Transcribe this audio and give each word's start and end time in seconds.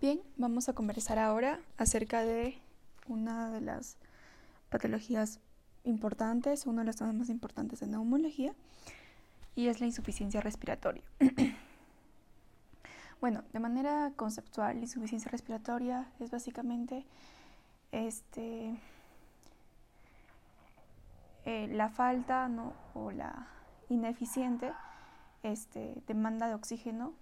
Bien, 0.00 0.18
vamos 0.38 0.66
a 0.70 0.72
conversar 0.72 1.18
ahora 1.18 1.60
acerca 1.76 2.22
de 2.22 2.56
una 3.06 3.50
de 3.50 3.60
las 3.60 3.98
patologías 4.70 5.40
importantes, 5.84 6.64
uno 6.64 6.78
de 6.78 6.86
los 6.86 6.96
temas 6.96 7.14
más 7.14 7.28
importantes 7.28 7.80
de 7.80 7.86
neumología, 7.86 8.54
y 9.54 9.68
es 9.68 9.78
la 9.78 9.84
insuficiencia 9.84 10.40
respiratoria. 10.40 11.02
bueno, 13.20 13.44
de 13.52 13.60
manera 13.60 14.10
conceptual, 14.16 14.76
la 14.76 14.84
insuficiencia 14.84 15.30
respiratoria 15.30 16.10
es 16.18 16.30
básicamente 16.30 17.04
este, 17.92 18.74
eh, 21.44 21.68
la 21.72 21.90
falta 21.90 22.48
¿no? 22.48 22.72
o 22.94 23.10
la 23.10 23.48
ineficiente 23.90 24.72
este, 25.42 26.02
demanda 26.06 26.48
de 26.48 26.54
oxígeno 26.54 27.12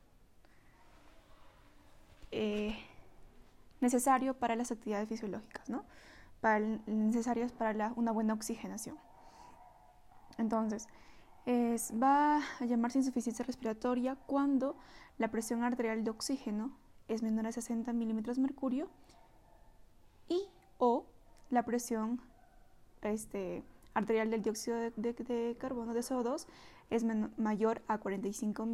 eh, 2.30 2.76
necesario 3.88 4.34
para 4.34 4.54
las 4.54 4.70
actividades 4.70 5.08
fisiológicas, 5.08 5.70
¿no? 5.70 5.84
Para 6.40 6.60
necesarios 6.86 7.52
para 7.52 7.92
una 7.96 8.12
buena 8.12 8.34
oxigenación. 8.34 8.96
Entonces, 10.36 10.86
va 12.02 12.42
a 12.60 12.64
llamarse 12.66 12.98
insuficiencia 12.98 13.44
respiratoria 13.44 14.16
cuando 14.26 14.76
la 15.16 15.28
presión 15.28 15.64
arterial 15.64 16.04
de 16.04 16.10
oxígeno 16.10 16.72
es 17.08 17.22
menor 17.22 17.46
a 17.46 17.52
60 17.52 17.90
milímetros 17.94 18.38
mercurio 18.38 18.88
y 20.28 20.42
o 20.76 21.06
la 21.48 21.64
presión 21.64 22.20
este, 23.00 23.64
arterial 23.94 24.30
del 24.30 24.42
dióxido 24.42 24.76
de, 24.78 25.56
carbono 25.58 25.94
de 25.94 26.00
CO2 26.00 26.46
es 26.90 27.04
mayor 27.38 27.80
a 27.88 27.96
45 27.98 28.66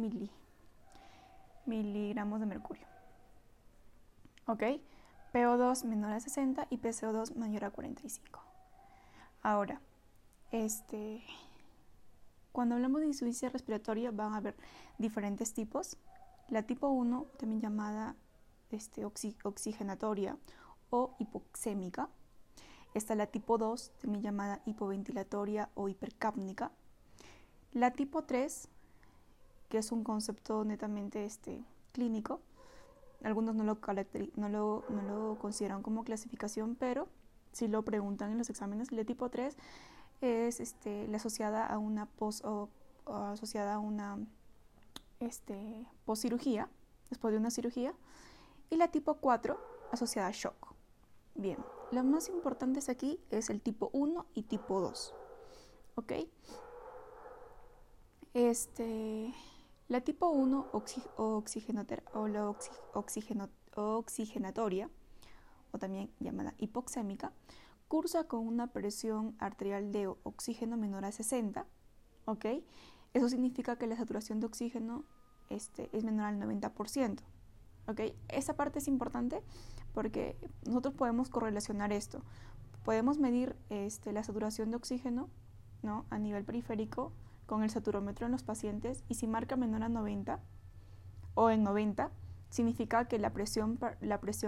miligramos 1.65 2.41
de 2.41 2.45
mercurio. 2.45 2.85
¿Ok? 4.47 4.63
PO2 5.35 5.83
menor 5.83 6.13
a 6.13 6.19
60 6.21 6.67
y 6.69 6.77
PCO2 6.77 7.35
mayor 7.35 7.65
a 7.65 7.69
45. 7.69 8.39
Ahora, 9.41 9.81
este, 10.51 11.21
cuando 12.53 12.75
hablamos 12.75 13.01
de 13.01 13.07
insuficiencia 13.07 13.49
respiratoria 13.49 14.11
van 14.11 14.33
a 14.33 14.37
haber 14.37 14.55
diferentes 14.97 15.53
tipos. 15.53 15.97
La 16.47 16.63
tipo 16.63 16.87
1, 16.87 17.25
también 17.37 17.59
llamada 17.59 18.15
este, 18.71 19.03
oxigenatoria 19.03 20.37
o 20.89 21.13
hipoxémica. 21.19 22.07
Está 22.93 23.13
la 23.15 23.27
tipo 23.27 23.57
2, 23.57 23.91
también 23.99 24.23
llamada 24.23 24.61
hipoventilatoria 24.65 25.69
o 25.75 25.89
hipercápnica. 25.89 26.71
La 27.73 27.91
tipo 27.91 28.23
3, 28.23 28.69
que 29.67 29.79
es 29.79 29.91
un 29.91 30.05
concepto 30.05 30.63
netamente 30.63 31.25
este, 31.25 31.61
clínico, 31.91 32.39
algunos 33.25 33.55
no 33.55 33.63
lo, 33.63 33.79
no 34.35 34.49
lo, 34.49 34.83
no 34.89 35.01
lo 35.01 35.39
consideran 35.39 35.81
como 35.81 36.03
clasificación, 36.03 36.75
pero 36.75 37.07
si 37.51 37.67
lo 37.67 37.83
preguntan 37.83 38.31
en 38.31 38.37
los 38.37 38.49
exámenes, 38.49 38.91
la 38.91 39.03
tipo 39.03 39.29
3 39.29 39.57
es 40.21 40.59
este, 40.59 41.07
la 41.07 41.17
asociada 41.17 41.65
a 41.65 41.77
una 41.79 42.05
pos 42.05 42.43
o, 42.45 42.69
asociada 43.05 43.75
a 43.75 43.79
una 43.79 44.19
este, 45.19 45.87
poscirugía, 46.05 46.69
después 47.09 47.31
de 47.31 47.39
una 47.39 47.49
cirugía, 47.49 47.93
y 48.69 48.77
la 48.77 48.89
tipo 48.89 49.15
4 49.15 49.59
asociada 49.91 50.27
a 50.27 50.31
shock. 50.31 50.73
Bien, 51.33 51.57
lo 51.91 52.03
más 52.03 52.29
importantes 52.29 52.89
aquí 52.89 53.19
es 53.31 53.49
el 53.49 53.59
tipo 53.59 53.89
1 53.93 54.25
y 54.35 54.43
tipo 54.43 54.81
2. 54.81 55.13
¿Ok? 55.95 56.13
Este, 58.33 59.33
la 59.87 60.01
tipo 60.01 60.29
1 60.29 60.67
o 60.71 62.27
la 62.27 62.55
oxigenatoria, 63.75 64.89
o 65.71 65.77
también 65.77 66.09
llamada 66.19 66.55
hipoxémica, 66.57 67.33
cursa 67.87 68.27
con 68.27 68.47
una 68.47 68.67
presión 68.67 69.35
arterial 69.39 69.91
de 69.91 70.07
oxígeno 70.07 70.75
menor 70.77 71.05
a 71.05 71.11
60. 71.11 71.67
¿ok? 72.25 72.45
Eso 73.13 73.29
significa 73.29 73.77
que 73.77 73.87
la 73.87 73.95
saturación 73.95 74.39
de 74.39 74.47
oxígeno 74.47 75.05
este, 75.49 75.89
es 75.93 76.03
menor 76.03 76.25
al 76.25 76.39
90%. 76.39 77.19
¿ok? 77.87 78.01
Esa 78.29 78.55
parte 78.55 78.79
es 78.79 78.87
importante 78.87 79.43
porque 79.93 80.35
nosotros 80.65 80.95
podemos 80.95 81.29
correlacionar 81.29 81.93
esto. 81.93 82.23
Podemos 82.83 83.19
medir 83.19 83.55
este, 83.69 84.11
la 84.13 84.23
saturación 84.23 84.71
de 84.71 84.77
oxígeno 84.77 85.29
¿no? 85.83 86.05
a 86.09 86.17
nivel 86.17 86.43
periférico 86.43 87.11
con 87.45 87.63
el 87.63 87.69
saturómetro 87.69 88.25
en 88.25 88.31
los 88.31 88.43
pacientes 88.43 89.03
y 89.07 89.15
si 89.15 89.27
marca 89.27 89.55
menor 89.55 89.83
a 89.83 89.89
90 89.89 90.39
o 91.33 91.49
en 91.49 91.63
90, 91.63 92.11
significa 92.49 93.05
que 93.07 93.19
la 93.19 93.33
presión, 93.33 93.77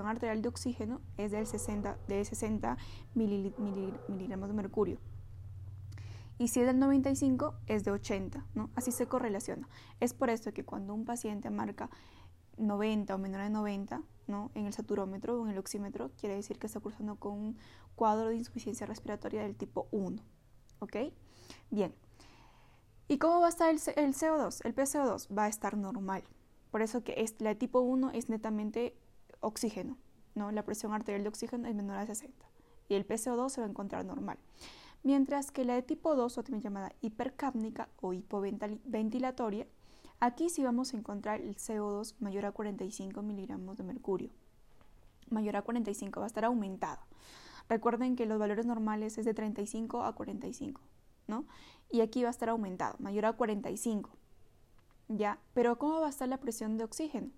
arterial 0.06 0.41
de 0.41 0.50
oxígeno 0.50 1.02
es 1.18 1.31
del 1.31 1.46
60, 1.46 1.97
de 2.08 2.24
60 2.24 2.78
miligramos 3.16 4.47
de 4.47 4.53
mercurio. 4.53 5.00
Y 6.40 6.50
si 6.50 6.62
es 6.62 6.68
del 6.68 6.80
95, 6.80 7.56
es 7.66 7.84
de 7.84 7.91
80, 7.91 8.46
¿no? 8.53 8.69
Así 8.75 8.91
se 8.91 9.08
correlaciona. 9.08 9.68
Es 10.00 10.14
por 10.14 10.29
eso 10.29 10.53
que 10.53 10.64
cuando 10.64 10.94
un 10.94 11.03
paciente 11.03 11.50
marca 11.50 11.90
90 12.58 13.16
o 13.16 13.18
menor 13.18 13.41
a 13.41 13.50
90, 13.50 14.03
¿no? 14.28 14.52
En 14.53 14.68
el 14.68 14.74
saturómetro 14.74 15.41
o 15.41 15.46
en 15.46 15.52
el 15.52 15.58
oxímetro, 15.58 16.12
quiere 16.19 16.35
decir 16.35 16.59
que 16.59 16.68
está 16.68 16.79
cursando 16.79 17.16
con 17.16 17.34
un 17.34 17.58
cuadro 17.96 18.29
de 18.29 18.35
insuficiencia 18.35 18.85
respiratoria 18.85 19.41
del 19.41 19.56
tipo 19.56 19.88
1, 19.91 20.22
¿ok? 20.79 20.96
Bien, 21.72 21.94
¿Y 23.09 23.19
cómo 23.19 23.40
va 23.40 23.45
a 23.45 23.50
estar 23.50 23.69
el, 23.69 23.79
CO2? 23.79 24.59
El 24.66 24.75
PCO2 24.75 25.35
va 25.35 25.45
a 25.45 25.47
estar 25.47 25.78
normal. 25.78 26.23
Por 26.72 26.81
eso 26.81 27.03
que 27.06 27.13
es, 27.18 27.35
la 27.40 27.56
tipo 27.56 27.79
1 27.79 28.12
es 28.12 28.28
netamente 28.28 28.97
oxígeno, 29.40 29.97
¿no? 30.35 30.51
La 30.51 30.63
presión 30.63 30.94
arterial 30.94 31.23
de 31.23 31.29
oxígeno 31.29 31.67
es 31.69 31.75
menor 31.75 31.97
a 31.97 32.06
60 32.06 32.46
y 32.90 32.96
el 32.96 33.07
PCO2 33.07 33.50
se 33.50 33.62
va 33.62 33.67
a 33.67 33.69
encontrar 33.69 34.03
normal. 34.03 34.38
Mientras 35.03 35.51
que 35.51 35.63
la 35.63 35.75
de 35.75 35.84
tipo 35.84 36.16
2, 36.16 36.38
o 36.38 36.44
también 36.44 36.62
llamada 36.62 36.91
hipercápnica 37.01 37.88
o 38.01 38.12
hipoventilatoria, 38.12 39.67
aquí 40.19 40.50
sí 40.50 40.63
vamos 40.63 40.94
a 40.94 40.97
encontrar 40.97 41.40
el 41.40 41.56
CO2 41.56 42.16
mayor 42.19 42.46
a 42.46 42.51
45 42.51 43.22
miligramos 43.22 43.78
de 43.78 43.84
mercurio. 43.85 44.31
Mayor 45.29 45.56
a 45.56 45.62
45 45.62 46.19
va 46.19 46.25
a 46.25 46.28
estar 46.28 46.44
aumentado. 46.44 47.00
Recuerden 47.69 48.17
que 48.17 48.25
los 48.25 48.38
valores 48.38 48.66
normales 48.66 49.17
es 49.17 49.23
de 49.23 49.34
35 49.34 50.03
a 50.03 50.13
45. 50.13 50.81
Y 51.89 52.01
aquí 52.01 52.23
va 52.23 52.29
a 52.29 52.31
estar 52.31 52.49
aumentado, 52.49 52.95
mayor 52.99 53.25
a 53.25 53.33
45. 53.33 54.09
¿Ya? 55.09 55.39
Pero 55.53 55.77
¿cómo 55.77 56.01
va 56.01 56.07
a 56.07 56.09
estar 56.09 56.27
la 56.27 56.39
presión 56.39 56.77
de 56.77 56.83
oxígeno? 56.83 57.31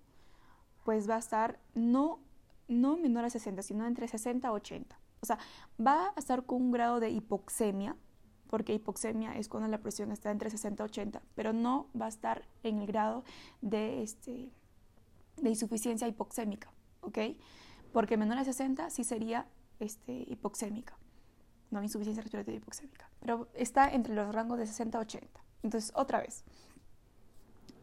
Pues 0.84 1.08
va 1.08 1.16
a 1.16 1.18
estar 1.18 1.60
no, 1.74 2.20
no 2.66 2.96
menor 2.96 3.24
a 3.24 3.30
60, 3.30 3.62
sino 3.62 3.86
entre 3.86 4.08
60 4.08 4.48
a 4.48 4.52
80. 4.52 4.98
O 5.20 5.26
sea, 5.26 5.38
va 5.84 6.12
a 6.16 6.18
estar 6.18 6.46
con 6.46 6.62
un 6.62 6.72
grado 6.72 6.98
de 6.98 7.10
hipoxemia, 7.10 7.96
porque 8.48 8.74
hipoxemia 8.74 9.36
es 9.36 9.48
cuando 9.48 9.68
la 9.68 9.78
presión 9.78 10.10
está 10.10 10.30
entre 10.30 10.50
60 10.50 10.82
a 10.82 10.86
80, 10.86 11.22
pero 11.36 11.52
no 11.52 11.88
va 11.98 12.06
a 12.06 12.08
estar 12.08 12.48
en 12.64 12.78
el 12.78 12.86
grado 12.86 13.22
de, 13.60 14.02
este, 14.02 14.50
de 15.36 15.50
insuficiencia 15.50 16.08
hipoxémica, 16.08 16.72
¿ok? 17.02 17.18
Porque 17.92 18.16
menor 18.16 18.38
a 18.38 18.44
60 18.44 18.90
sí 18.90 19.04
sería 19.04 19.46
este, 19.78 20.24
hipoxémica 20.28 20.96
no 21.70 21.82
insuficiencia 21.82 22.22
respiratoria 22.22 22.58
hipoxémica, 22.58 23.08
pero 23.20 23.48
está 23.54 23.88
entre 23.88 24.14
los 24.14 24.34
rangos 24.34 24.58
de 24.58 24.66
60 24.66 24.98
a 24.98 25.00
80. 25.00 25.40
Entonces, 25.62 25.92
otra 25.94 26.20
vez, 26.20 26.44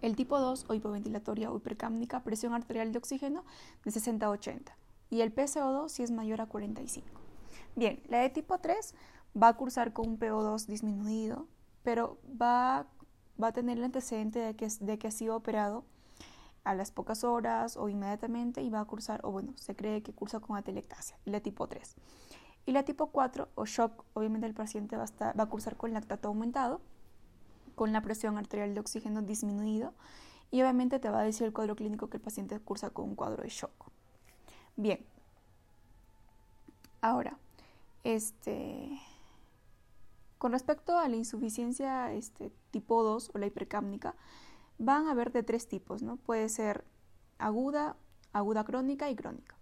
el 0.02 0.16
tipo 0.16 0.40
2 0.40 0.66
o 0.68 0.74
hipoventilatoria 0.74 1.52
o 1.52 1.58
hipercámnica, 1.58 2.24
presión 2.24 2.54
arterial 2.54 2.92
de 2.92 3.00
oxígeno 3.00 3.44
de 3.84 3.92
60 3.92 4.26
a 4.26 4.30
80 4.30 4.78
y 5.10 5.22
el 5.22 5.34
PCO2 5.34 5.90
si 5.90 6.04
es 6.04 6.12
mayor 6.12 6.42
a 6.42 6.48
45. 6.48 7.08
Bien, 7.76 8.02
la 8.08 8.20
de 8.20 8.30
tipo 8.30 8.58
3 8.58 8.94
va 9.42 9.50
a 9.50 9.54
cursar 9.56 9.94
con 9.94 10.10
un 10.10 10.20
PO2 10.20 10.66
disminuido, 10.66 11.48
pero 11.84 12.18
va, 12.30 12.88
va 13.42 13.48
a 13.48 13.54
tener 13.54 13.78
el 13.78 13.84
antecedente 13.84 14.40
de 14.40 14.56
que, 14.56 14.68
de 14.80 14.98
que 14.98 15.08
ha 15.08 15.12
sido 15.12 15.36
operado 15.36 15.86
a 16.64 16.76
las 16.76 16.92
pocas 16.92 17.24
horas 17.24 17.78
o 17.78 17.88
inmediatamente 17.88 18.62
y 18.62 18.70
va 18.70 18.82
a 18.82 18.86
cursar, 18.86 19.22
o 19.24 19.32
bueno, 19.32 19.54
se 19.56 19.76
cree 19.76 20.04
que 20.04 20.14
cursa 20.14 20.40
con 20.40 20.58
atelectasia, 20.58 21.18
la 21.26 21.40
tipo 21.40 21.68
3. 21.68 21.96
Y 22.68 22.74
la 22.74 22.84
tipo 22.84 23.08
4 23.08 23.48
o 23.56 23.66
shock, 23.66 24.04
obviamente 24.14 24.46
el 24.46 24.54
paciente 24.54 24.96
va 24.98 25.06
a, 25.06 25.34
va 25.34 25.44
a 25.44 25.50
cursar 25.50 25.76
con 25.78 25.94
lactato 25.94 26.28
aumentado, 26.28 26.82
con 27.74 27.94
la 27.94 28.02
presión 28.02 28.38
arterial 28.38 28.76
de 28.76 28.82
oxígeno 28.82 29.22
disminuido 29.24 29.94
y 30.52 30.62
obviamente 30.62 31.00
te 31.00 31.10
va 31.10 31.22
a 31.22 31.24
decir 31.24 31.48
el 31.48 31.54
cuadro 31.54 31.76
clínico 31.76 32.10
que 32.10 32.18
el 32.18 32.24
paciente 32.24 32.60
cursa 32.60 32.90
con 32.90 33.06
un 33.06 33.16
cuadro 33.16 33.44
de 33.44 33.50
shock. 33.50 33.72
Bien. 34.76 35.06
Ahora, 37.02 37.38
este, 38.04 39.00
con 40.38 40.52
respecto 40.52 40.98
a 40.98 41.08
la 41.10 41.16
insuficiencia 41.16 42.12
este, 42.14 42.52
tipo 42.72 43.04
2 43.04 43.32
o 43.34 43.38
la 43.38 43.48
hipercápnica, 43.48 44.16
van 44.78 45.08
a 45.08 45.12
haber 45.12 45.32
de 45.32 45.44
tres 45.44 45.68
tipos, 45.68 46.04
¿no? 46.04 46.18
Puede 46.18 46.50
ser 46.50 46.86
aguda, 47.38 47.96
aguda 48.34 48.64
crónica 48.64 49.10
y 49.10 49.16
crónica. 49.16 49.57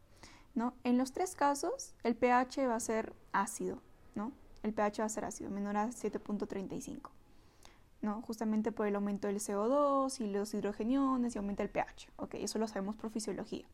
En 0.84 0.98
los 0.98 1.12
tres 1.12 1.36
casos, 1.36 1.94
el 2.04 2.16
pH 2.16 2.68
va 2.68 2.76
a 2.76 2.80
ser 2.80 3.14
ácido, 3.34 3.82
¿no? 4.16 4.32
El 4.64 4.74
pH 4.74 5.02
va 5.02 5.06
a 5.06 5.10
ser 5.10 5.26
ácido, 5.26 5.50
menor 5.50 5.76
a 5.76 5.88
7.35, 5.88 7.10
¿no? 8.02 8.22
Justamente 8.22 8.72
por 8.72 8.88
el 8.88 8.96
aumento 8.96 9.28
del 9.28 9.38
CO2 9.38 10.22
y 10.22 10.28
los 10.28 10.54
hidrogeniones 10.54 11.36
y 11.36 11.40
aumenta 11.40 11.64
el 11.64 11.70
pH. 11.70 12.10
Eso 12.34 12.60
lo 12.60 12.68
sabemos 12.68 12.96
por 12.96 13.10
fisiología. 13.12 13.66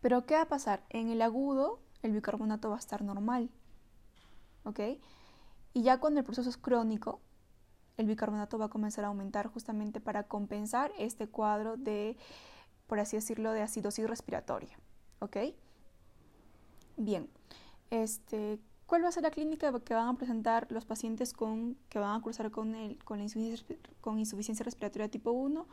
Pero 0.00 0.24
¿qué 0.26 0.34
va 0.34 0.42
a 0.42 0.48
pasar? 0.48 0.84
En 0.90 1.08
el 1.08 1.22
agudo 1.22 1.80
el 2.02 2.12
bicarbonato 2.12 2.70
va 2.70 2.76
a 2.76 2.78
estar 2.78 3.02
normal. 3.02 3.50
¿Ok? 4.64 4.80
Y 5.72 5.82
ya 5.82 5.98
cuando 5.98 6.20
el 6.20 6.24
proceso 6.24 6.48
es 6.48 6.56
crónico, 6.56 7.20
el 7.96 8.06
bicarbonato 8.06 8.58
va 8.58 8.66
a 8.66 8.70
comenzar 8.70 9.04
a 9.04 9.08
aumentar 9.08 9.48
justamente 9.48 10.00
para 10.00 10.22
compensar 10.22 10.92
este 10.98 11.28
cuadro 11.28 11.76
de, 11.76 12.16
por 12.86 13.00
así 13.00 13.16
decirlo, 13.16 13.52
de 13.52 13.62
acidosis 13.62 14.08
respiratoria. 14.08 14.78
¿Ok? 15.20 15.36
Bien. 16.96 17.28
Este, 17.90 18.58
¿Cuál 18.90 19.04
va 19.04 19.08
a 19.08 19.12
ser 19.12 19.22
la 19.22 19.30
clínica 19.30 19.72
que 19.80 19.94
van 19.94 20.08
a 20.08 20.14
presentar 20.14 20.66
los 20.70 20.84
pacientes 20.84 21.32
con, 21.32 21.76
que 21.88 22.00
van 22.00 22.18
a 22.18 22.22
cruzar 22.22 22.50
con, 22.50 22.74
el, 22.74 22.98
con, 23.04 23.20
insuficiencia, 23.20 24.64
respiratoria 24.64 25.08
tipo 25.08 25.30
1? 25.30 25.64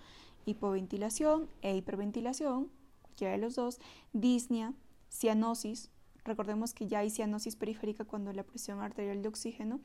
Hipoventilación 0.45 1.49
e 1.63 1.75
hiperventilación, 1.75 2.69
cualquiera 3.01 3.31
de 3.31 3.39
los 3.39 3.55
dos, 3.55 3.79
disnea, 4.13 4.73
cianosis. 5.09 5.89
Recordemos 6.25 6.75
que 6.75 6.85
ya 6.85 6.99
hay 6.99 7.09
cianosis 7.09 7.55
periférica 7.55 8.05
cuando 8.05 8.31
la 8.33 8.43
presión 8.43 8.81
arterial 8.81 9.23
de 9.23 9.29
oxígeno 9.29 9.79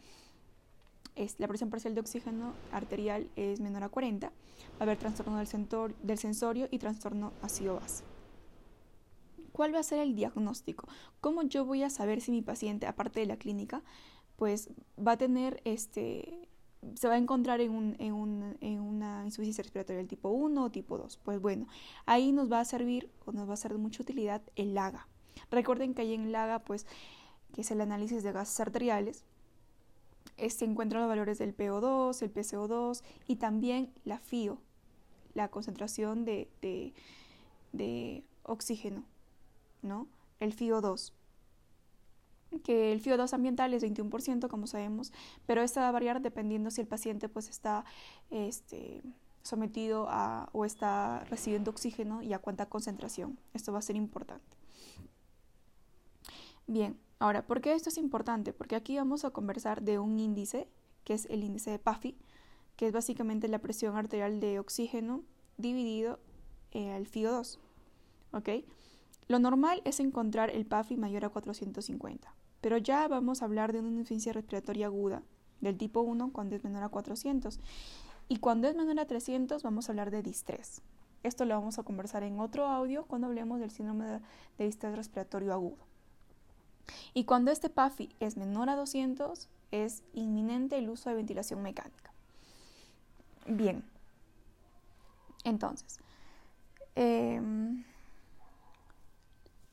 es, 1.16 1.40
la 1.40 1.48
presión 1.48 1.70
parcial 1.70 1.94
de 1.94 2.00
oxígeno 2.00 2.52
arterial 2.70 3.30
es 3.36 3.60
menor 3.60 3.84
a 3.84 3.88
40, 3.88 4.26
va 4.26 4.32
a 4.78 4.82
haber 4.82 4.98
trastorno 4.98 5.38
del, 5.38 5.48
del 6.02 6.18
sensorio 6.18 6.68
y 6.70 6.78
trastorno 6.78 7.32
ácido-base. 7.40 8.11
¿Cuál 9.52 9.74
va 9.74 9.80
a 9.80 9.82
ser 9.84 10.00
el 10.00 10.14
diagnóstico? 10.14 10.88
¿Cómo 11.20 11.42
yo 11.42 11.64
voy 11.64 11.82
a 11.82 11.90
saber 11.90 12.20
si 12.20 12.30
mi 12.30 12.42
paciente, 12.42 12.86
aparte 12.86 13.20
de 13.20 13.26
la 13.26 13.36
clínica, 13.36 13.82
pues 14.36 14.70
va 14.98 15.12
a 15.12 15.18
tener 15.18 15.60
este 15.64 16.48
se 16.94 17.06
va 17.06 17.14
a 17.14 17.18
encontrar 17.18 17.60
en, 17.60 17.70
un, 17.70 17.94
en, 18.00 18.12
un, 18.12 18.56
en, 18.60 18.80
una 18.80 19.22
insuficiencia 19.24 19.62
respiratoria 19.62 19.98
del 19.98 20.08
tipo 20.08 20.30
1 20.30 20.64
o 20.64 20.70
tipo 20.70 20.98
2. 20.98 21.16
Pues 21.22 21.40
bueno, 21.40 21.68
ahí 22.06 22.32
nos 22.32 22.50
va 22.50 22.58
a 22.58 22.64
servir 22.64 23.08
o 23.24 23.30
nos 23.30 23.48
va 23.48 23.54
a 23.54 23.56
ser 23.56 23.70
de 23.70 23.78
mucha 23.78 24.02
utilidad 24.02 24.42
el 24.56 24.74
LAGA. 24.74 25.06
Recuerden 25.50 25.94
que 25.94 26.02
ahí 26.02 26.12
en 26.12 26.32
LAGA, 26.32 26.58
pues, 26.64 26.86
que 27.54 27.60
es 27.60 27.70
el 27.70 27.80
análisis 27.80 28.24
de 28.24 28.32
gases 28.32 28.58
arteriales, 28.58 29.24
se 30.36 30.64
encuentran 30.64 31.02
los 31.02 31.08
valores 31.08 31.38
del 31.38 31.56
PO2, 31.56 32.22
el 32.22 32.34
PCO2 32.34 33.02
y 33.28 33.36
también 33.36 33.92
la 34.04 34.18
FIO, 34.18 34.58
la 35.34 35.48
concentración 35.48 36.24
de, 36.24 36.48
oxígeno, 38.42 39.04
¿no? 39.82 40.08
El 40.40 40.56
FIO2 40.56 41.12
que 42.60 42.92
el 42.92 43.02
FIO2 43.02 43.32
ambiental 43.32 43.72
es 43.74 43.82
21%, 43.82 44.48
como 44.48 44.66
sabemos, 44.66 45.12
pero 45.46 45.62
esto 45.62 45.80
va 45.80 45.88
a 45.88 45.92
variar 45.92 46.20
dependiendo 46.20 46.70
si 46.70 46.80
el 46.80 46.86
paciente 46.86 47.28
pues 47.28 47.48
está 47.48 47.84
este, 48.30 49.02
sometido 49.42 50.06
a 50.08 50.48
o 50.52 50.64
está 50.64 51.24
recibiendo 51.30 51.70
oxígeno 51.70 52.22
y 52.22 52.32
a 52.32 52.38
cuánta 52.38 52.66
concentración. 52.66 53.38
Esto 53.54 53.72
va 53.72 53.78
a 53.78 53.82
ser 53.82 53.96
importante. 53.96 54.56
Bien, 56.66 56.98
ahora, 57.18 57.46
¿por 57.46 57.60
qué 57.60 57.74
esto 57.74 57.88
es 57.88 57.98
importante? 57.98 58.52
Porque 58.52 58.76
aquí 58.76 58.96
vamos 58.96 59.24
a 59.24 59.30
conversar 59.30 59.82
de 59.82 59.98
un 59.98 60.18
índice, 60.18 60.68
que 61.04 61.14
es 61.14 61.26
el 61.26 61.42
índice 61.42 61.70
de 61.70 61.78
PAFI, 61.78 62.16
que 62.76 62.86
es 62.86 62.92
básicamente 62.92 63.48
la 63.48 63.58
presión 63.58 63.96
arterial 63.96 64.40
de 64.40 64.58
oxígeno 64.58 65.22
dividido 65.56 66.18
eh, 66.70 66.92
al 66.92 67.06
FIO2. 67.06 67.58
¿Ok? 68.32 68.48
Lo 69.28 69.38
normal 69.38 69.82
es 69.84 70.00
encontrar 70.00 70.50
el 70.50 70.66
PAFI 70.66 70.96
mayor 70.96 71.24
a 71.24 71.28
450, 71.28 72.34
pero 72.60 72.76
ya 72.76 73.06
vamos 73.08 73.42
a 73.42 73.44
hablar 73.44 73.72
de 73.72 73.80
una 73.80 73.88
insuficiencia 73.88 74.32
respiratoria 74.32 74.86
aguda 74.86 75.22
del 75.60 75.78
tipo 75.78 76.00
1 76.00 76.32
cuando 76.32 76.56
es 76.56 76.64
menor 76.64 76.82
a 76.82 76.88
400. 76.88 77.60
Y 78.28 78.38
cuando 78.38 78.68
es 78.68 78.76
menor 78.76 79.00
a 79.00 79.06
300 79.06 79.62
vamos 79.62 79.88
a 79.88 79.92
hablar 79.92 80.10
de 80.10 80.22
distrés. 80.22 80.82
Esto 81.22 81.44
lo 81.44 81.54
vamos 81.54 81.78
a 81.78 81.84
conversar 81.84 82.24
en 82.24 82.40
otro 82.40 82.66
audio 82.66 83.04
cuando 83.04 83.28
hablemos 83.28 83.60
del 83.60 83.70
síndrome 83.70 84.06
de, 84.06 84.20
de 84.58 84.64
distrés 84.64 84.96
respiratorio 84.96 85.52
agudo. 85.52 85.78
Y 87.14 87.24
cuando 87.24 87.52
este 87.52 87.70
PAFI 87.70 88.10
es 88.18 88.36
menor 88.36 88.68
a 88.70 88.76
200, 88.76 89.48
es 89.70 90.02
inminente 90.12 90.78
el 90.78 90.90
uso 90.90 91.10
de 91.10 91.16
ventilación 91.16 91.62
mecánica. 91.62 92.12
Bien, 93.46 93.84
entonces, 95.44 95.98
em, 96.94 97.84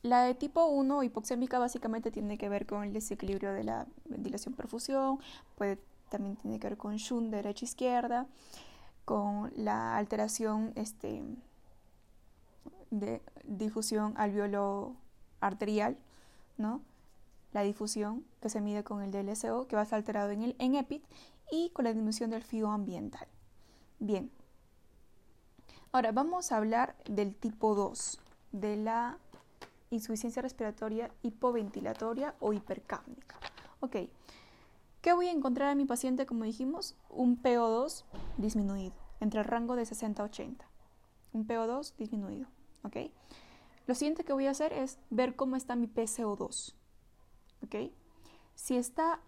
la 0.01 0.23
de 0.23 0.33
tipo 0.33 0.65
1 0.65 1.03
hipoxémica 1.03 1.59
básicamente 1.59 2.11
tiene 2.11 2.37
que 2.37 2.49
ver 2.49 2.65
con 2.65 2.83
el 2.83 2.93
desequilibrio 2.93 3.53
de 3.53 3.63
la 3.63 3.87
ventilación-perfusión, 4.05 5.19
puede, 5.55 5.79
también 6.09 6.35
tiene 6.37 6.59
que 6.59 6.69
ver 6.69 6.77
con 6.77 6.95
shunt 6.95 7.31
derecha-izquierda, 7.31 8.27
con 9.05 9.51
la 9.55 9.97
alteración 9.97 10.71
este, 10.75 11.23
de 12.91 13.21
difusión 13.43 14.13
alveolo 14.17 14.95
arterial, 15.41 15.97
¿no? 16.57 16.81
la 17.51 17.61
difusión 17.61 18.25
que 18.41 18.49
se 18.49 18.61
mide 18.61 18.83
con 18.83 19.01
el 19.01 19.11
DLCO 19.11 19.67
que 19.67 19.75
va 19.75 19.81
a 19.81 19.83
estar 19.83 19.97
alterado 19.97 20.31
en 20.31 20.43
el 20.43 20.55
en 20.59 20.75
EPIT 20.75 21.03
y 21.51 21.69
con 21.71 21.85
la 21.85 21.91
disminución 21.91 22.29
del 22.29 22.43
FIO 22.43 22.69
ambiental. 22.69 23.27
Bien, 23.99 24.31
ahora 25.91 26.11
vamos 26.11 26.51
a 26.51 26.57
hablar 26.57 26.95
del 27.05 27.35
tipo 27.35 27.75
2, 27.75 28.19
de 28.51 28.77
la 28.77 29.17
insuficiencia 29.89 30.41
respiratoria 30.41 31.12
hipoventilatoria 31.21 32.36
o 32.39 32.53
hipercápnica. 32.53 33.38
Ok, 33.80 33.95
¿qué 35.01 35.13
voy 35.13 35.27
a 35.27 35.31
encontrar 35.31 35.71
en 35.71 35.77
mi 35.77 35.86
paciente? 35.86 36.25
Como 36.25 36.44
dijimos, 36.44 36.95
un 37.09 37.41
PO2 37.41 38.03
disminuido, 38.38 38.95
entre 39.19 39.39
el 39.39 39.45
rango 39.45 39.75
de 39.75 39.86
60 39.86 40.21
a 40.21 40.25
80. 40.25 40.65
Un 41.33 41.47
PO2 41.47 41.95
disminuido, 41.97 42.47
¿ok? 42.83 42.97
Lo 43.88 43.95
siguiente 43.95 44.24
que 44.24 44.33
voy 44.33 44.45
a 44.45 44.51
hacer 44.51 44.74
es 44.74 45.00
ver 45.09 45.36
cómo 45.36 45.56
está 45.56 45.75
mi 45.75 45.88
PCO2. 45.88 46.75
¿ok? 47.63 47.92
Si 48.56 48.77
está 48.77 49.19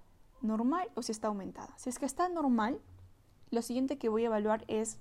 normal 0.41 0.89
o 0.95 1.01
si 1.01 1.11
está 1.11 1.27
aumentada. 1.27 1.73
Si 1.77 1.89
es 1.89 1.99
que 1.99 2.05
está 2.05 2.29
normal, 2.29 2.81
lo 3.49 3.61
siguiente 3.61 3.97
que 3.97 4.09
voy 4.09 4.23
a 4.23 4.27
evaluar 4.27 4.63
es 4.67 4.99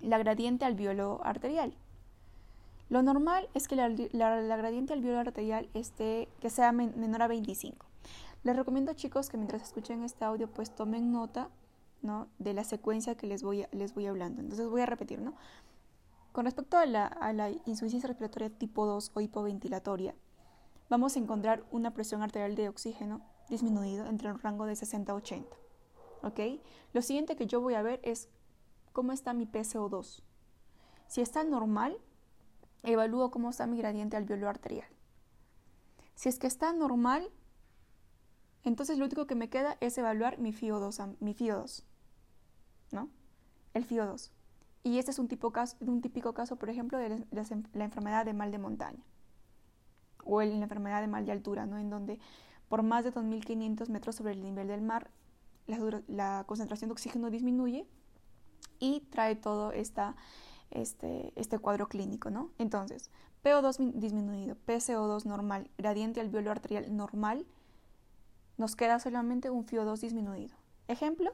la 0.00 0.18
gradiente 0.18 0.64
alveolo 0.64 1.20
arterial. 1.24 1.76
Lo 2.88 3.02
normal 3.02 3.48
es 3.54 3.66
que 3.66 3.74
la, 3.74 3.88
gradiente 3.88 4.92
alveolo 4.92 5.18
arterial 5.18 5.68
esté, 5.74 6.28
que 6.40 6.50
sea 6.50 6.70
menor 6.72 7.22
a 7.22 7.28
25. 7.28 7.84
Les 8.44 8.54
recomiendo 8.54 8.92
chicos 8.94 9.28
que 9.28 9.36
mientras 9.36 9.62
escuchen 9.62 10.04
este 10.04 10.24
audio 10.24 10.48
pues 10.48 10.70
tomen 10.70 11.10
nota 11.10 11.48
¿no? 12.02 12.28
de 12.38 12.54
la 12.54 12.62
secuencia 12.62 13.16
que 13.16 13.26
les 13.26 13.42
voy, 13.42 13.66
les 13.72 13.92
voy 13.94 14.06
hablando. 14.06 14.40
Entonces 14.40 14.68
voy 14.68 14.82
a 14.82 14.86
repetir, 14.86 15.20
¿no? 15.20 15.34
Con 16.30 16.44
respecto 16.44 16.76
a 16.76 16.86
la, 16.86 17.10
la 17.34 17.50
insuficiencia 17.64 18.06
respiratoria 18.06 18.50
tipo 18.50 18.86
2 18.86 19.12
o 19.14 19.20
hipoventilatoria, 19.20 20.14
vamos 20.88 21.16
a 21.16 21.18
encontrar 21.18 21.64
una 21.72 21.92
presión 21.92 22.22
arterial 22.22 22.54
de 22.54 22.68
oxígeno 22.68 23.22
disminuido 23.48 24.06
entre 24.06 24.28
el 24.28 24.38
rango 24.38 24.66
de 24.66 24.76
60 24.76 25.10
a 25.10 25.14
80. 25.14 25.56
¿Ok? 26.22 26.40
Lo 26.92 27.02
siguiente 27.02 27.36
que 27.36 27.46
yo 27.46 27.60
voy 27.60 27.74
a 27.74 27.82
ver 27.82 28.00
es 28.04 28.28
cómo 28.92 29.12
está 29.12 29.32
mi 29.32 29.46
PCO2. 29.46 30.22
Si 31.08 31.20
está 31.20 31.42
normal, 31.42 31.96
evalúo 32.86 33.30
cómo 33.30 33.50
está 33.50 33.66
mi 33.66 33.78
gradiente 33.78 34.16
alveolo 34.16 34.48
arterial. 34.48 34.88
Si 36.14 36.28
es 36.28 36.38
que 36.38 36.46
está 36.46 36.72
normal, 36.72 37.28
entonces 38.64 38.98
lo 38.98 39.04
único 39.04 39.26
que 39.26 39.34
me 39.34 39.50
queda 39.50 39.76
es 39.80 39.98
evaluar 39.98 40.38
mi 40.38 40.52
FIO2, 40.52 41.16
mi 41.20 41.34
FIO2 41.34 41.84
¿no? 42.92 43.10
El 43.74 43.86
FIO2. 43.86 44.30
Y 44.82 44.98
este 44.98 45.10
es 45.10 45.18
un, 45.18 45.28
tipo 45.28 45.52
caso, 45.52 45.76
un 45.80 46.00
típico 46.00 46.32
caso, 46.32 46.56
por 46.56 46.70
ejemplo, 46.70 46.96
de 46.98 47.26
la 47.30 47.84
enfermedad 47.84 48.24
de 48.24 48.32
mal 48.32 48.50
de 48.52 48.58
montaña 48.58 49.04
o 50.26 50.42
la 50.42 50.54
enfermedad 50.54 51.00
de 51.00 51.06
mal 51.06 51.24
de 51.24 51.32
altura, 51.32 51.66
¿no? 51.66 51.78
en 51.78 51.88
donde 51.88 52.18
por 52.68 52.82
más 52.82 53.04
de 53.04 53.12
2.500 53.12 53.88
metros 53.88 54.16
sobre 54.16 54.32
el 54.32 54.42
nivel 54.42 54.68
del 54.68 54.82
mar 54.82 55.10
la, 55.66 56.44
concentración 56.46 56.88
de 56.88 56.92
oxígeno 56.92 57.30
disminuye 57.30 57.86
y 58.78 59.00
trae 59.10 59.36
todo 59.36 59.72
esta, 59.72 60.16
este, 60.70 61.32
este 61.36 61.58
cuadro 61.58 61.88
clínico. 61.88 62.30
¿no? 62.30 62.50
Entonces, 62.58 63.10
PO2 63.44 63.92
disminuido, 63.94 64.56
PCO2 64.66 65.24
normal, 65.24 65.70
gradiente 65.78 66.20
alveolo 66.20 66.50
arterial 66.50 66.96
normal, 66.96 67.46
nos 68.56 68.74
queda 68.74 68.98
solamente 68.98 69.50
un 69.50 69.66
FIO2 69.66 69.98
disminuido. 69.98 70.56
Ejemplo, 70.88 71.32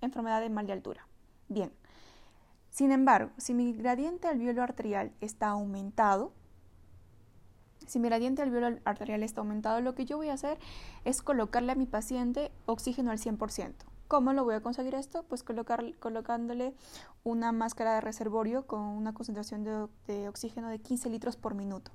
enfermedad 0.00 0.40
de 0.40 0.50
mal 0.50 0.66
de 0.66 0.72
altura. 0.72 1.06
Bien. 1.48 1.72
Sin 2.70 2.92
embargo, 2.92 3.30
si 3.36 3.54
mi 3.54 3.72
gradiente 3.72 4.28
alveolo 4.28 4.62
arterial 4.62 5.12
está 5.20 5.48
aumentado, 5.48 6.32
si 7.86 7.98
mi 7.98 8.08
gradiente 8.08 8.42
alveolo 8.42 8.78
arterial 8.84 9.22
está 9.22 9.40
aumentado, 9.40 9.80
lo 9.80 9.94
que 9.94 10.04
yo 10.04 10.16
voy 10.16 10.28
a 10.28 10.34
hacer 10.34 10.58
es 11.04 11.22
colocarle 11.22 11.72
a 11.72 11.76
mi 11.76 11.86
paciente 11.86 12.50
oxígeno 12.66 13.10
al 13.10 13.18
100%. 13.18 13.74
¿Cómo 14.08 14.32
lo 14.32 14.44
voy 14.44 14.54
a 14.54 14.60
conseguir 14.60 14.94
esto? 14.94 15.24
Pues 15.24 15.42
colocándole 15.42 16.74
una 17.24 17.50
máscara 17.52 17.94
de 17.94 18.00
reservorio 18.00 18.66
con 18.66 18.80
una 18.80 19.12
concentración 19.12 19.64
de, 19.64 19.88
de 20.06 20.28
oxígeno 20.28 20.68
de 20.68 20.78
15 20.78 21.10
litros 21.10 21.36
por 21.36 21.54
minuto. 21.54 21.90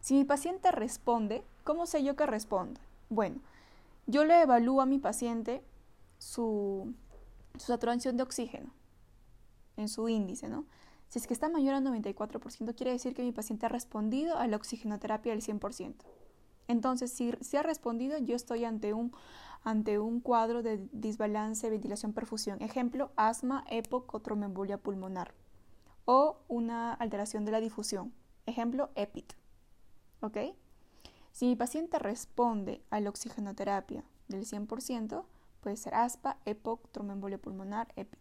Si 0.00 0.14
mi 0.14 0.24
paciente 0.24 0.70
responde, 0.70 1.44
¿cómo 1.64 1.86
sé 1.86 2.04
yo 2.04 2.14
que 2.14 2.26
responde? 2.26 2.80
Bueno, 3.08 3.40
yo 4.06 4.24
le 4.24 4.42
evalúo 4.42 4.80
a 4.80 4.86
mi 4.86 4.98
paciente 4.98 5.62
su, 6.18 6.94
su 7.58 7.66
saturación 7.66 8.16
de 8.16 8.22
oxígeno 8.22 8.70
en 9.76 9.88
su 9.88 10.08
índice, 10.08 10.48
¿no? 10.48 10.66
Si 11.08 11.18
es 11.18 11.26
que 11.26 11.34
está 11.34 11.48
mayor 11.48 11.74
al 11.74 11.84
94%, 11.84 12.74
quiere 12.74 12.92
decir 12.92 13.14
que 13.14 13.22
mi 13.22 13.32
paciente 13.32 13.66
ha 13.66 13.68
respondido 13.68 14.38
a 14.38 14.46
la 14.46 14.56
oxigenoterapia 14.56 15.32
del 15.32 15.42
100%. 15.42 15.94
Entonces, 16.68 17.12
si, 17.12 17.56
ha 17.56 17.62
respondido, 17.62 18.18
yo 18.18 18.36
estoy 18.36 18.64
ante 18.64 18.94
un, 18.94 19.12
ante 19.64 19.98
un 19.98 20.20
cuadro 20.20 20.62
de 20.62 20.88
desbalance 20.92 21.68
ventilación-perfusión. 21.70 22.62
Ejemplo, 22.62 23.12
asma, 23.16 23.64
EPOC 23.68 24.14
o 24.14 24.20
tromboembolia 24.20 24.78
pulmonar. 24.78 25.34
O 26.04 26.38
una 26.48 26.94
alteración 26.94 27.44
de 27.44 27.52
la 27.52 27.60
difusión. 27.60 28.12
Ejemplo, 28.46 28.90
EPIT. 28.94 29.34
¿Ok? 30.20 30.38
Si 31.32 31.46
mi 31.46 31.56
paciente 31.56 31.98
responde 31.98 32.82
a 32.90 33.00
la 33.00 33.10
oxigenoterapia 33.10 34.04
del 34.28 34.44
100%, 34.44 35.24
puede 35.60 35.76
ser 35.76 35.94
ASPA, 35.94 36.38
EPOC, 36.44 36.90
tromboembolia 36.90 37.38
pulmonar, 37.38 37.92
EPIT. 37.96 38.20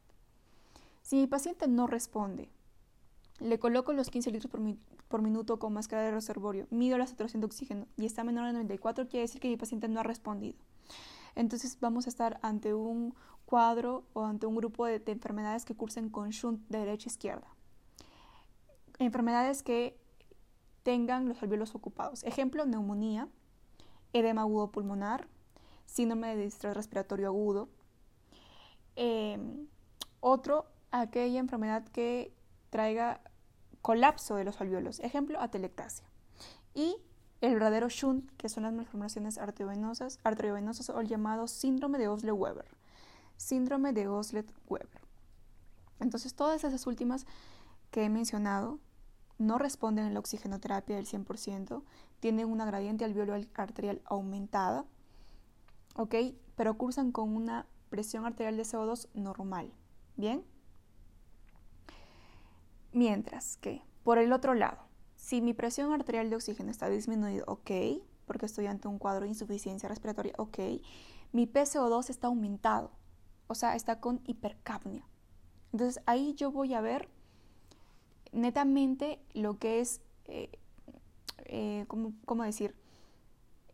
Si 1.01 1.17
mi 1.17 1.27
paciente 1.27 1.67
no 1.67 1.87
responde, 1.87 2.49
le 3.39 3.59
coloco 3.59 3.91
los 3.93 4.09
15 4.09 4.31
litros 4.31 4.51
por, 4.51 4.61
minuto 5.19 5.59
con 5.59 5.73
máscara 5.73 6.03
de 6.03 6.11
reservorio, 6.11 6.67
mido 6.69 6.97
la 6.97 7.07
saturación 7.07 7.41
de 7.41 7.47
oxígeno 7.47 7.87
y 7.97 8.05
está 8.05 8.23
menor 8.23 8.45
a 8.45 8.53
94, 8.53 9.09
quiere 9.09 9.23
decir 9.23 9.41
que 9.41 9.49
mi 9.49 9.57
paciente 9.57 9.89
no 9.89 9.99
ha 9.99 10.03
respondido. 10.03 10.57
Entonces 11.35 11.77
vamos 11.81 12.05
a 12.05 12.09
estar 12.09 12.39
ante 12.41 12.73
un 12.73 13.13
cuadro 13.45 14.05
o 14.13 14.23
ante 14.23 14.45
un 14.45 14.55
grupo 14.55 14.85
de, 14.85 15.01
enfermedades 15.07 15.65
que 15.65 15.75
cursen 15.75 16.09
con 16.09 16.29
shunt 16.29 16.65
de 16.69 16.79
derecha 16.79 17.09
a 17.09 17.11
izquierda. 17.11 17.47
Enfermedades 18.99 19.63
que 19.63 19.97
tengan 20.83 21.27
los 21.27 21.41
alvéolos 21.43 21.75
ocupados. 21.75 22.23
Ejemplo, 22.23 22.65
neumonía, 22.65 23.27
edema 24.13 24.41
agudo 24.41 24.71
pulmonar, 24.71 25.27
síndrome 25.85 26.35
de 26.35 26.43
distrés 26.43 26.75
respiratorio 26.75 27.27
agudo. 27.27 27.67
Em, 28.95 29.67
otro, 30.19 30.65
aquella 30.91 31.39
enfermedad 31.39 31.83
que 31.89 32.33
traiga 32.69 33.21
colapso 33.81 34.35
de 34.35 34.43
los 34.43 34.61
alvéolos. 34.61 34.99
Ejemplo, 34.99 35.39
atelectasia. 35.39 36.05
Y 36.73 36.97
el 37.41 37.53
verdadero 37.53 37.89
shunt, 37.89 38.29
que 38.37 38.49
son 38.49 38.63
las 38.63 38.73
malformaciones 38.73 39.37
arteriovenosas, 39.37 40.19
arteriovenosas 40.23 40.89
o 40.89 40.99
el 40.99 41.07
llamado 41.07 41.47
síndrome 41.47 41.97
de 41.97 42.07
Osle-Weber. 42.07 42.67
Síndrome 43.37 43.93
de 43.93 44.07
Osle-Weber. 44.07 45.01
Entonces, 45.99 46.35
todas 46.35 46.63
esas 46.63 46.85
últimas 46.87 47.25
que 47.89 48.03
he 48.03 48.09
mencionado 48.09 48.79
no 49.37 49.57
responden 49.57 50.05
a 50.05 50.09
la 50.11 50.19
oxigenoterapia 50.19 50.95
del 50.95 51.07
100%, 51.07 51.83
tienen 52.19 52.47
una 52.47 52.65
gradiente 52.65 53.05
alveolo 53.05 53.33
arterial 53.55 54.01
aumentada, 54.05 54.85
¿ok? 55.95 56.15
Pero 56.55 56.77
cursan 56.77 57.11
con 57.11 57.35
una 57.35 57.65
presión 57.89 58.25
arterial 58.25 58.55
de 58.55 58.63
CO2 58.63 59.07
normal, 59.15 59.73
¿bien? 60.15 60.45
Mientras 62.93 63.57
que, 63.57 63.81
por 64.03 64.17
el 64.17 64.33
otro 64.33 64.53
lado, 64.53 64.77
si 65.15 65.41
mi 65.41 65.53
presión 65.53 65.93
arterial 65.93 66.29
de 66.29 66.35
oxígeno 66.35 66.71
está 66.71 66.89
disminuida, 66.89 67.43
ok, 67.47 67.71
porque 68.25 68.45
estoy 68.45 68.67
ante 68.67 68.87
un 68.87 68.97
cuadro 68.97 69.23
de 69.23 69.29
insuficiencia 69.29 69.87
respiratoria, 69.87 70.33
ok, 70.37 70.59
mi 71.31 71.47
PCO2 71.47 72.09
está 72.09 72.27
aumentado, 72.27 72.91
o 73.47 73.55
sea, 73.55 73.75
está 73.75 73.99
con 73.99 74.21
hipercapnia. 74.25 75.05
Entonces 75.71 76.03
ahí 76.05 76.33
yo 76.33 76.51
voy 76.51 76.73
a 76.73 76.81
ver 76.81 77.07
netamente 78.31 79.19
lo 79.33 79.57
que 79.57 79.79
es, 79.79 80.01
eh, 80.25 80.49
eh, 81.45 81.85
¿cómo, 81.87 82.43
decir?, 82.43 82.75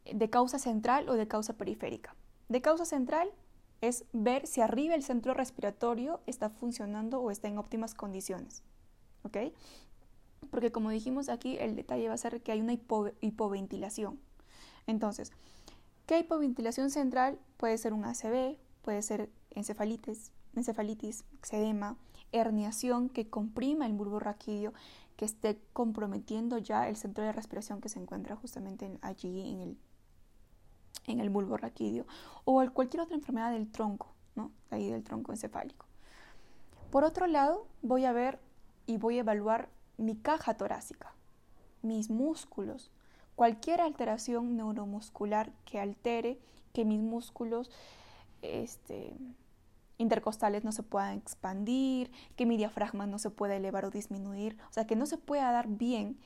de 0.06 0.30
causa 0.30 0.60
central 0.60 1.10
o 1.10 1.14
de 1.14 1.28
causa 1.28 1.54
periférica. 1.54 2.16
De 2.50 2.62
causa 2.62 2.86
central 2.86 3.32
es 3.82 4.06
ver 4.14 4.48
si 4.48 4.62
arriba 4.62 4.96
el 4.96 5.04
centro 5.04 5.34
respiratorio 5.34 6.22
está 6.28 6.50
funcionando 6.50 7.20
o 7.20 7.32
está 7.32 7.48
en 7.48 7.58
óptimas 7.58 7.94
condiciones. 7.94 8.64
¿Ok? 9.28 9.38
Porque 10.50 10.72
como 10.72 10.90
dijimos 10.90 11.28
aquí, 11.30 11.58
el 11.58 11.76
detalle 11.76 12.08
va 12.08 12.14
a 12.14 12.18
ser 12.18 12.42
que 12.42 12.52
hay 12.52 12.62
una 12.62 12.74
hipoventilación. 12.74 14.20
Entonces, 14.86 15.32
¿qué 16.06 16.20
hipoventilación 16.20 16.90
central? 16.90 17.40
Puede 17.58 17.78
ser 17.78 17.94
un 17.94 18.06
ACV, 18.06 18.58
puede 18.84 19.02
ser 19.02 19.30
encefalitis, 19.52 20.32
encefalitis, 20.56 21.26
exedema, 21.38 21.98
herniación 22.32 23.10
que 23.10 23.30
comprima 23.30 23.86
el 23.86 23.94
bulbo 23.94 24.20
raquídeo, 24.20 24.74
que 25.18 25.26
esté 25.26 25.60
comprometiendo 25.74 26.58
ya 26.58 26.88
el 26.88 26.96
centro 26.96 27.24
de 27.24 27.34
respiración 27.34 27.82
que 27.82 27.90
se 27.90 28.00
encuentra 28.00 28.36
justamente 28.36 28.98
allí 29.02 29.42
en 29.42 29.60
el, 29.60 29.78
en 31.08 31.20
el 31.20 31.30
bulbo 31.30 31.58
raquídeo, 31.58 32.06
o 32.46 32.64
cualquier 32.72 33.02
otra 33.02 33.16
enfermedad 33.16 33.52
del 33.52 33.70
tronco, 33.70 34.14
¿no? 34.36 34.52
ahí 34.70 34.90
del 34.90 35.04
tronco 35.04 35.34
encefálico. 35.34 35.88
Por 36.92 37.04
otro 37.04 37.28
lado, 37.28 37.68
voy 37.82 38.06
a 38.06 38.14
ver 38.14 38.40
y 38.88 38.98
voy 38.98 39.18
a 39.18 39.22
evaluar 39.22 39.70
mi 39.98 40.16
caja 40.16 40.56
torácica, 40.56 41.14
mis 41.84 42.10
músculos, 42.10 42.90
cualquier 43.36 43.82
alteración 43.82 44.58
neuromuscular 44.58 45.52
que 45.66 45.80
altere 45.80 46.40
que 46.74 46.86
mis 46.86 47.00
músculos 47.00 47.70
este, 48.42 49.14
intercostales 49.98 50.64
no 50.64 50.72
se 50.72 50.84
puedan 50.84 51.18
expandir, 51.18 52.12
que 52.36 52.46
mi 52.46 52.58
diafragma 52.58 53.08
no 53.08 53.20
se 53.20 53.30
pueda 53.30 53.56
elevar 53.56 53.86
o 53.86 53.92
disminuir, 53.92 54.58
o 54.70 54.74
sea, 54.74 54.86
que 54.86 54.96
no 54.96 55.06
se 55.06 55.18
pueda 55.18 55.52
dar 55.52 55.68
bien 55.68 56.18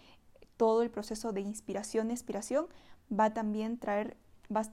todo 0.58 0.84
el 0.84 0.92
proceso 0.92 1.32
de 1.34 1.42
inspiración-expiración, 1.42 2.68
va 3.12 3.34
también 3.34 3.78
traer, 3.78 4.16
va, 4.56 4.64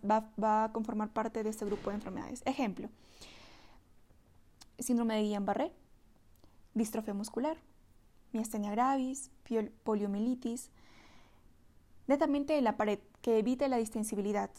va, 0.42 0.64
a 0.64 0.72
conformar 0.72 1.10
parte 1.10 1.42
de 1.42 1.50
este 1.50 1.64
grupo 1.64 1.90
de 1.90 1.96
enfermedades. 1.96 2.42
Ejemplo, 2.44 2.88
síndrome 4.78 5.14
de 5.14 5.22
Guillain-Barré, 5.22 5.72
distrofia 6.74 7.14
muscular, 7.14 7.56
miastenia 8.32 8.70
gravis, 8.70 9.30
poliomielitis, 9.84 10.70
netamente 12.06 12.54
de 12.54 12.62
la 12.62 12.76
pared 12.76 12.98
que 13.22 13.38
evite 13.38 13.68
la 13.68 13.76
distensibilidad, 13.76 14.50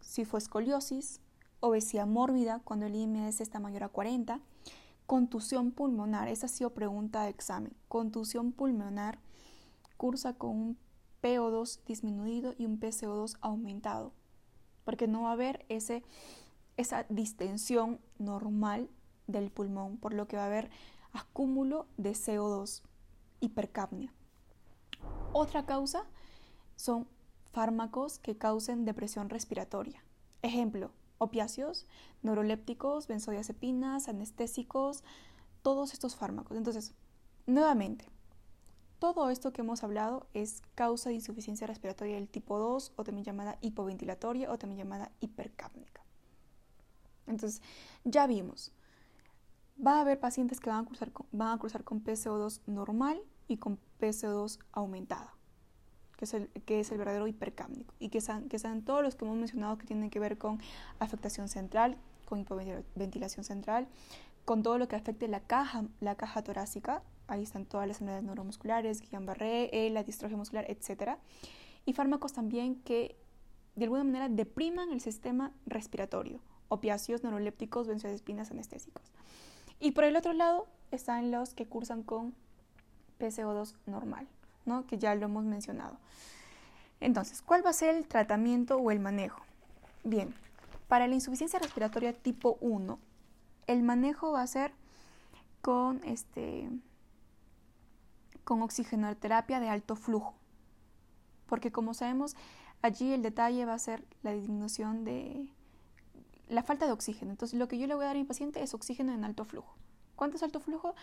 escoliosis, 0.00 1.20
obesidad 1.60 2.06
mórbida 2.06 2.60
cuando 2.64 2.86
el 2.86 2.94
IMS 2.94 3.40
está 3.40 3.58
mayor 3.58 3.84
a 3.84 3.88
40, 3.88 4.40
contusión 5.06 5.72
pulmonar, 5.72 6.28
esa 6.28 6.46
ha 6.46 6.48
sido 6.48 6.70
pregunta 6.70 7.24
de 7.24 7.30
examen, 7.30 7.72
contusión 7.88 8.52
pulmonar 8.52 9.18
cursa 9.96 10.34
con 10.34 10.50
un 10.50 10.78
PO2 11.22 11.80
disminuido 11.86 12.54
y 12.58 12.66
un 12.66 12.78
PCO2 12.78 13.36
aumentado, 13.40 14.12
porque 14.84 15.08
no 15.08 15.22
va 15.22 15.30
a 15.30 15.32
haber 15.32 15.64
ese, 15.68 16.02
esa 16.76 17.04
distensión 17.08 18.00
normal 18.18 18.88
del 19.26 19.50
pulmón, 19.50 19.96
por 19.96 20.12
lo 20.12 20.28
que 20.28 20.36
va 20.36 20.44
a 20.44 20.46
haber 20.46 20.70
acúmulo 21.12 21.86
de 21.96 22.12
CO2, 22.12 22.82
hipercapnia. 23.40 24.12
Otra 25.32 25.66
causa 25.66 26.04
son 26.76 27.08
fármacos 27.52 28.18
que 28.18 28.36
causen 28.36 28.84
depresión 28.84 29.30
respiratoria. 29.30 30.02
Ejemplo, 30.42 30.90
opiáceos, 31.18 31.86
neurolépticos, 32.22 33.06
benzodiazepinas, 33.06 34.08
anestésicos, 34.08 35.02
todos 35.62 35.92
estos 35.92 36.16
fármacos. 36.16 36.56
Entonces, 36.56 36.94
nuevamente, 37.46 38.08
todo 38.98 39.30
esto 39.30 39.52
que 39.52 39.60
hemos 39.60 39.84
hablado 39.84 40.26
es 40.32 40.62
causa 40.74 41.10
de 41.10 41.16
insuficiencia 41.16 41.66
respiratoria 41.66 42.14
del 42.14 42.28
tipo 42.28 42.58
2 42.58 42.92
o 42.96 43.04
también 43.04 43.24
llamada 43.24 43.58
hipoventilatoria 43.60 44.50
o 44.50 44.58
también 44.58 44.78
llamada 44.78 45.12
hipercápnica. 45.20 46.02
Entonces, 47.26 47.60
ya 48.04 48.26
vimos, 48.26 48.72
va 49.84 49.98
a 49.98 50.00
haber 50.00 50.20
pacientes 50.20 50.60
que 50.60 50.70
van 50.70 50.84
a 50.84 50.86
cruzar 50.86 51.12
con, 51.12 51.26
van 51.32 51.52
a 51.52 51.58
cruzar 51.58 51.84
con 51.84 52.02
PCO2 52.02 52.60
normal 52.66 53.20
y 53.48 53.58
con 53.58 53.78
PCO2 54.00 54.58
aumentada 54.72 55.36
que 56.16 56.24
es 56.24 56.34
el, 56.34 56.48
que 56.48 56.80
es 56.80 56.90
el 56.90 56.98
verdadero 56.98 57.26
hipercámnico, 57.26 57.94
y 57.98 58.08
que 58.08 58.20
sean, 58.20 58.48
que 58.48 58.58
sean 58.58 58.82
todos 58.82 59.02
los 59.02 59.14
que 59.14 59.24
hemos 59.24 59.36
mencionado 59.36 59.76
que 59.78 59.86
tienen 59.86 60.10
que 60.10 60.18
ver 60.18 60.38
con 60.38 60.60
afectación 60.98 61.48
central, 61.48 61.96
con 62.24 62.38
hipoventilación 62.38 63.44
central, 63.44 63.86
con 64.44 64.62
todo 64.62 64.78
lo 64.78 64.88
que 64.88 64.96
afecte 64.96 65.28
la 65.28 65.40
caja, 65.40 65.84
la 66.00 66.14
caja 66.14 66.42
torácica, 66.42 67.02
ahí 67.28 67.42
están 67.42 67.66
todas 67.66 67.86
las 67.86 67.96
enfermedades 67.96 68.24
neuromusculares, 68.24 69.02
Guillain-Barré, 69.02 69.70
eh, 69.72 69.90
la 69.90 70.04
distrofia 70.04 70.36
muscular, 70.36 70.64
etc. 70.68 71.18
Y 71.84 71.92
fármacos 71.92 72.32
también 72.32 72.76
que 72.76 73.16
de 73.74 73.84
alguna 73.84 74.04
manera 74.04 74.28
depriman 74.28 74.92
el 74.92 75.00
sistema 75.00 75.52
respiratorio, 75.66 76.40
opiáceos, 76.68 77.22
neurolépticos, 77.22 77.88
benzodiazepinas, 77.88 78.50
anestésicos. 78.50 79.12
Y 79.80 79.92
por 79.92 80.04
el 80.04 80.16
otro 80.16 80.32
lado 80.32 80.66
están 80.90 81.30
los 81.30 81.54
que 81.54 81.66
cursan 81.66 82.02
con 82.02 82.34
PCO2 83.18 83.74
normal 83.86 84.26
que 84.88 84.98
ya 84.98 85.14
lo 85.14 85.26
hemos 85.26 85.44
mencionado. 85.44 85.96
Entonces, 87.00 87.42
¿cuál 87.42 87.64
va 87.64 87.70
a 87.70 87.74
ser 87.74 87.94
el 87.94 88.06
tratamiento 88.06 88.76
o 88.76 88.90
el 88.90 89.00
manejo? 89.00 89.40
Bien, 90.02 90.34
para 90.88 91.06
la 91.06 91.14
insuficiencia 91.14 91.58
respiratoria 91.58 92.12
tipo 92.12 92.58
1, 92.60 92.98
el 93.66 93.82
manejo 93.82 94.32
va 94.32 94.42
a 94.42 94.46
ser 94.46 94.72
con, 95.60 96.02
este, 96.04 96.68
con 98.44 98.62
oxigenoterapia 98.62 99.60
de 99.60 99.68
alto 99.68 99.94
flujo, 99.94 100.34
porque 101.46 101.70
como 101.70 101.94
sabemos, 101.94 102.34
allí 102.82 103.12
el 103.12 103.22
detalle 103.22 103.66
va 103.66 103.74
a 103.74 103.78
ser 103.78 104.04
la 104.22 104.32
disminución 104.32 105.04
de 105.04 105.48
la 106.48 106.62
falta 106.62 106.86
de 106.86 106.92
oxígeno. 106.92 107.30
Entonces, 107.30 107.58
lo 107.58 107.68
que 107.68 107.78
yo 107.78 107.86
le 107.86 107.94
voy 107.94 108.04
a 108.04 108.08
dar 108.08 108.16
a 108.16 108.18
mi 108.18 108.24
paciente 108.24 108.62
es 108.62 108.74
oxígeno 108.74 109.12
en 109.12 109.24
alto 109.24 109.44
flujo. 109.44 109.74
¿Cuánto 110.14 110.36
es 110.36 110.42
alto 110.42 110.60
flujo? 110.60 110.94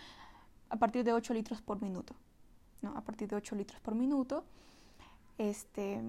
a 0.74 0.78
partir 0.78 1.04
de 1.04 1.14
8 1.14 1.36
litros 1.36 1.62
por 1.62 1.82
minuto. 1.82 2.16
¿no? 2.82 2.98
A 2.98 3.02
partir 3.02 3.28
de 3.28 3.36
8 3.36 3.56
litros 3.56 3.80
por 3.80 3.94
minuto. 3.94 4.44
Este, 5.38 6.02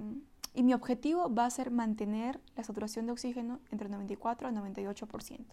y 0.55 0.63
mi 0.63 0.73
objetivo 0.73 1.33
va 1.33 1.45
a 1.45 1.51
ser 1.51 1.71
mantener 1.71 2.41
la 2.57 2.65
saturación 2.65 3.05
de 3.05 3.13
oxígeno 3.13 3.61
entre 3.71 3.91
94 3.91 4.49
a 4.49 4.53
98%. 4.53 5.45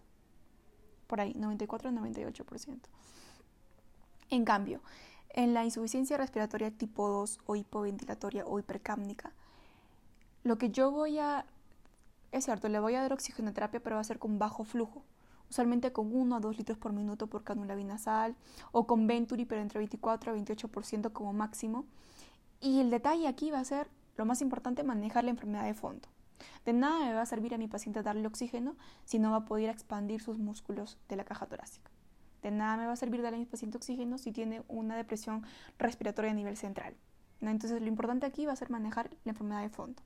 Por 1.06 1.20
ahí, 1.20 1.34
94 1.34 1.90
a 1.90 1.92
98%. 1.92 2.78
En 4.30 4.46
cambio, 4.46 4.80
en 5.28 5.52
la 5.52 5.62
insuficiencia 5.66 6.16
respiratoria 6.16 6.70
tipo 6.70 7.06
2 7.06 7.38
o 7.44 7.54
hipoventilatoria 7.54 8.46
o 8.46 8.58
hipercámnica, 8.58 9.32
lo 10.42 10.56
que 10.56 10.70
yo 10.70 10.90
voy 10.90 11.18
a, 11.18 11.44
es 12.32 12.44
cierto, 12.46 12.68
le 12.68 12.80
voy 12.80 12.94
a 12.94 13.02
dar 13.02 13.12
oxigenoterapia, 13.12 13.80
pero 13.80 13.96
va 13.96 14.00
a 14.00 14.04
ser 14.04 14.18
con 14.18 14.38
bajo 14.38 14.64
flujo, 14.64 15.04
usualmente 15.50 15.92
con 15.92 16.14
1 16.14 16.36
a 16.36 16.40
2 16.40 16.56
litros 16.56 16.78
por 16.78 16.92
minuto 16.92 17.26
por 17.26 17.44
canula 17.44 17.74
binasal 17.74 18.34
o 18.72 18.86
con 18.86 19.06
Venturi, 19.06 19.44
pero 19.44 19.60
entre 19.60 19.78
24 19.78 20.32
a 20.32 20.34
28% 20.34 21.12
como 21.12 21.34
máximo. 21.34 21.84
Y 22.60 22.80
el 22.80 22.90
detalle 22.90 23.28
aquí 23.28 23.50
va 23.50 23.60
a 23.60 23.64
ser, 23.64 23.90
lo 24.16 24.24
más 24.24 24.40
importante, 24.40 24.82
manejar 24.82 25.24
la 25.24 25.30
enfermedad 25.30 25.64
de 25.64 25.74
fondo. 25.74 26.08
De 26.64 26.72
nada 26.72 27.04
me 27.04 27.12
va 27.12 27.22
a 27.22 27.26
servir 27.26 27.54
a 27.54 27.58
mi 27.58 27.68
paciente 27.68 28.02
darle 28.02 28.26
oxígeno 28.26 28.76
si 29.04 29.18
no 29.18 29.30
va 29.30 29.38
a 29.38 29.44
poder 29.44 29.68
expandir 29.68 30.22
sus 30.22 30.38
músculos 30.38 30.98
de 31.08 31.16
la 31.16 31.24
caja 31.24 31.46
torácica. 31.46 31.90
De 32.42 32.50
nada 32.50 32.76
me 32.76 32.86
va 32.86 32.92
a 32.92 32.96
servir 32.96 33.22
darle 33.22 33.36
a 33.36 33.40
mi 33.40 33.46
paciente 33.46 33.76
oxígeno 33.76 34.18
si 34.18 34.32
tiene 34.32 34.62
una 34.68 34.96
depresión 34.96 35.44
respiratoria 35.78 36.30
a 36.30 36.34
nivel 36.34 36.56
central. 36.56 36.96
Entonces 37.40 37.80
lo 37.80 37.88
importante 37.88 38.26
aquí 38.26 38.46
va 38.46 38.52
a 38.52 38.56
ser 38.56 38.70
manejar 38.70 39.10
la 39.24 39.30
enfermedad 39.30 39.62
de 39.62 39.68
fondo. 39.68 40.02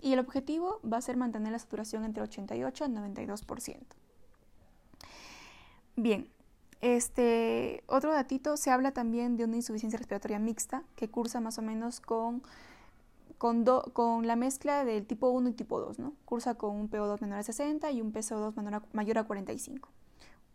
Y 0.00 0.12
el 0.12 0.18
objetivo 0.18 0.80
va 0.90 0.98
a 0.98 1.00
ser 1.00 1.16
mantener 1.16 1.52
la 1.52 1.58
saturación 1.58 2.04
entre 2.04 2.22
88 2.22 2.84
y 2.84 2.88
92%. 2.88 3.78
Bien, 5.96 6.28
este, 6.80 7.84
otro 7.86 8.12
datito, 8.12 8.56
se 8.56 8.70
habla 8.70 8.92
también 8.92 9.36
de 9.36 9.44
una 9.44 9.56
insuficiencia 9.56 9.98
respiratoria 9.98 10.38
mixta 10.38 10.82
que 10.96 11.08
cursa 11.08 11.40
más 11.40 11.58
o 11.58 11.62
menos 11.62 12.00
con, 12.00 12.42
con, 13.36 14.26
la 14.26 14.36
mezcla 14.36 14.84
del 14.84 15.06
tipo 15.06 15.28
1 15.28 15.50
y 15.50 15.52
tipo 15.52 15.80
2, 15.80 15.98
¿no? 15.98 16.14
Cursa 16.24 16.54
con 16.54 16.76
un 16.76 16.90
PO2 16.90 17.20
menor 17.20 17.38
a 17.38 17.42
60 17.42 17.90
y 17.90 18.00
un 18.00 18.12
PCO2 18.12 18.82
mayor 18.92 19.18
a 19.18 19.24
45. 19.24 19.88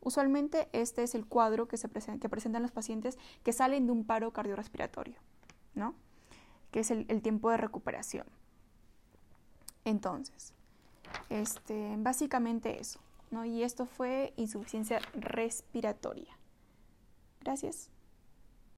Usualmente 0.01 0.69
este 0.71 1.03
es 1.03 1.15
el 1.15 1.25
cuadro 1.25 1.67
que, 1.67 1.77
se 1.77 1.89
presentan 1.89 2.61
los 2.61 2.71
pacientes 2.71 3.17
que 3.43 3.53
salen 3.53 3.85
de 3.85 3.91
un 3.91 4.05
paro 4.05 4.31
cardiorrespiratorio, 4.31 5.15
¿no? 5.73 5.95
que 6.75 6.81
es 6.81 6.91
el, 6.91 7.21
tiempo 7.21 7.49
de 7.51 7.55
recuperación. 7.55 8.27
Entonces, 9.85 10.53
este, 11.29 11.95
básicamente 11.97 12.81
eso, 12.81 12.99
¿no? 13.31 13.45
Y 13.45 13.63
esto 13.63 13.85
fue 13.85 14.33
insuficiencia 14.35 14.99
respiratoria. 15.13 16.35
Gracias. 17.41 17.89